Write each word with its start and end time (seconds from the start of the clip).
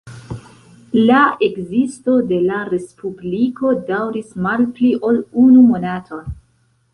La 1.09 1.19
ekzisto 1.47 2.15
de 2.31 2.39
la 2.45 2.61
respubliko 2.69 3.75
daŭris 3.91 4.33
malpli 4.47 4.91
ol 5.11 5.21
unu 5.45 5.69
monaton. 5.69 6.27